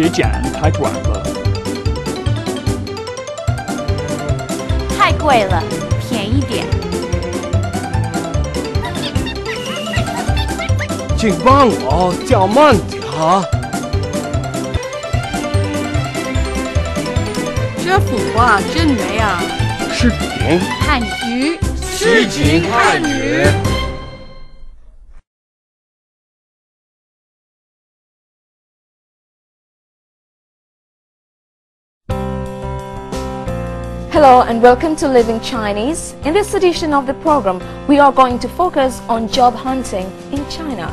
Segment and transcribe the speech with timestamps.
[0.00, 1.26] 别讲太短了。
[4.96, 5.60] 太贵了，
[6.08, 6.64] 便宜点。
[11.16, 13.42] 请帮我叫慢点儿。
[17.84, 19.42] 这幅画真美啊！
[19.92, 23.44] 视频汉语，诗景汉语。
[34.20, 36.14] Hello and welcome to Living Chinese.
[36.24, 40.44] In this edition of the program, we are going to focus on job hunting in
[40.50, 40.88] China.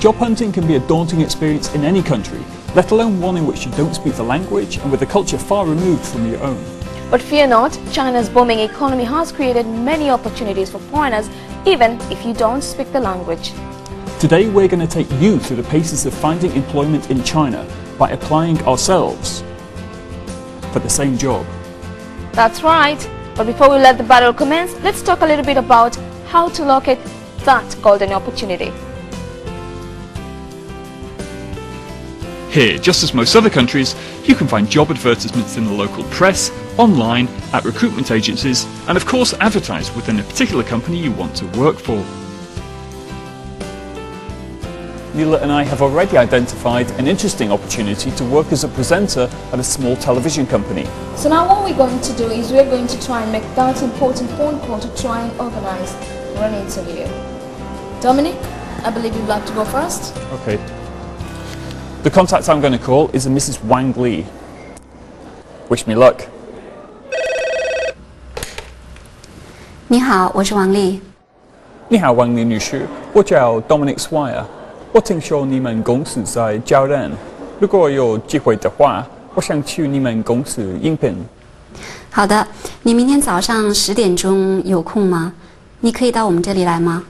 [0.00, 2.38] Job hunting can be a daunting experience in any country,
[2.74, 5.64] let alone one in which you don't speak the language and with a culture far
[5.64, 6.62] removed from your own.
[7.10, 11.30] But fear not, China's booming economy has created many opportunities for foreigners,
[11.64, 13.52] even if you don't speak the language.
[14.20, 18.10] Today we're going to take you through the paces of finding employment in China by
[18.10, 19.42] applying ourselves
[20.74, 21.46] for the same job.
[22.36, 23.00] That's right.
[23.34, 26.64] But before we let the battle commence, let's talk a little bit about how to
[26.66, 26.98] locate
[27.46, 28.70] that golden opportunity.
[32.50, 36.50] Here, just as most other countries, you can find job advertisements in the local press,
[36.76, 41.46] online, at recruitment agencies, and of course advertised within a particular company you want to
[41.58, 42.04] work for.
[45.15, 49.59] Neela and I have already identified an interesting opportunity to work as a presenter at
[49.59, 50.85] a small television company.
[51.15, 53.81] So now what we're going to do is we're going to try and make that
[53.83, 55.93] important phone call to try and organize
[56.35, 57.05] for an interview.
[58.01, 58.37] Dominic,
[58.85, 60.15] I believe you'd like to go first.
[60.41, 60.57] Okay.
[62.03, 63.63] The contact I'm going to call is a Mrs.
[63.65, 64.25] Wang Li.
[65.69, 66.27] Wish me luck.
[69.87, 71.01] 你好，我是王丽。
[71.89, 74.45] 你好，王丽女士，我叫 Dominic Swire。
[74.96, 77.12] 我听说你们公司在招人，
[77.60, 81.14] 如果有机会的话，我想去你们公司应聘。
[82.10, 82.48] 好的，
[82.82, 85.34] 你明天早上十点钟有空吗？
[85.80, 87.04] 你可以到我们这里来吗？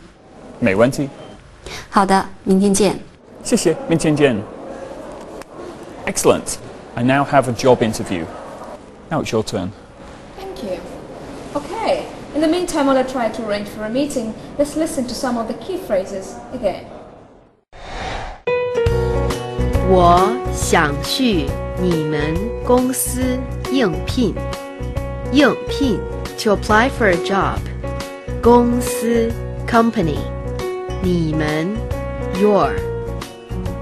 [0.58, 1.08] 没问题，
[1.88, 2.98] 好的，明天见。
[3.44, 4.36] 谢谢，明天见。
[6.06, 6.56] Excellent.
[6.96, 8.24] I now have a job interview.
[9.10, 9.68] Now it's your turn.
[10.36, 10.80] Thank you.
[11.54, 12.00] Okay.
[12.34, 15.38] In the meantime, while I try to arrange for a meeting, let's listen to some
[15.38, 16.95] of the key phrases again.
[19.89, 21.45] 我想去
[21.81, 22.33] 你们
[22.65, 23.21] 公司
[23.71, 24.33] 应聘。
[25.31, 25.99] 应聘
[26.37, 27.57] to apply for a job。
[28.41, 29.31] 公司
[29.67, 30.19] company。
[31.01, 31.67] 你们
[32.39, 32.71] your。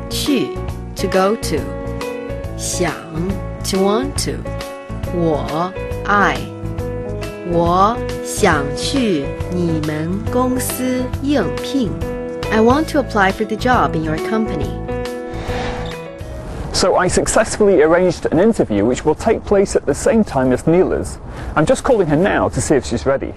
[0.09, 0.47] 去
[0.96, 1.57] to go to。
[2.57, 2.91] 想
[3.63, 4.31] to want to。
[5.16, 5.72] 我
[6.06, 6.38] I。
[7.52, 11.90] 我想去你们公司应聘。
[12.52, 14.82] I want to apply for the job in your company.
[16.75, 20.67] So I successfully arranged an interview which will take place at the same time as
[20.67, 21.19] Neela's.
[21.55, 23.33] I'm just calling her now to see if she's ready.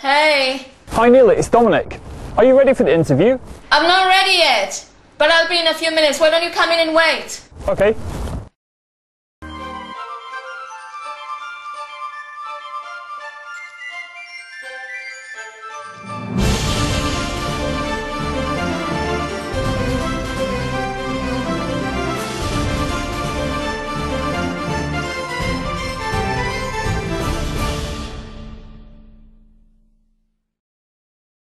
[0.00, 2.00] Hey, Hi Neela, it's Dominic.
[2.38, 3.38] Are you ready for the interview?
[3.70, 4.84] I'm not ready yet,
[5.18, 6.18] but I'll be in a few minutes.
[6.18, 7.44] Why don't you come in and wait?
[7.68, 7.94] Okay.